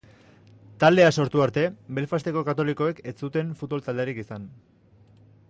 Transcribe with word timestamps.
Taldea 0.83 1.11
sortu 1.23 1.43
arte, 1.45 1.65
Belfasteko 1.99 2.43
katolikoek 2.49 3.03
ez 3.13 3.15
zuten 3.27 3.53
futbol 3.61 3.87
talderik 3.91 4.25
izan. 4.27 4.51